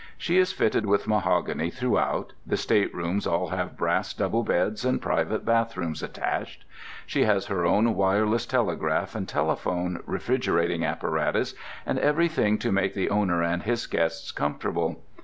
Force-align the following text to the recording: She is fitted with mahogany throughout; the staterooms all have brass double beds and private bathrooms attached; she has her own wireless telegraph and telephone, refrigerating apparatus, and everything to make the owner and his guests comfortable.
She 0.17 0.39
is 0.39 0.51
fitted 0.51 0.87
with 0.87 1.07
mahogany 1.07 1.69
throughout; 1.69 2.33
the 2.43 2.57
staterooms 2.57 3.27
all 3.27 3.49
have 3.49 3.77
brass 3.77 4.15
double 4.15 4.41
beds 4.41 4.83
and 4.83 4.99
private 4.99 5.45
bathrooms 5.45 6.01
attached; 6.01 6.65
she 7.05 7.25
has 7.25 7.45
her 7.45 7.67
own 7.67 7.93
wireless 7.93 8.47
telegraph 8.47 9.13
and 9.13 9.29
telephone, 9.29 9.99
refrigerating 10.07 10.83
apparatus, 10.83 11.53
and 11.85 11.99
everything 11.99 12.57
to 12.57 12.71
make 12.71 12.95
the 12.95 13.11
owner 13.11 13.43
and 13.43 13.61
his 13.61 13.85
guests 13.85 14.31
comfortable. 14.31 15.03